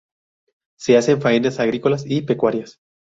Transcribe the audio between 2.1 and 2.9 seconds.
pecuarias.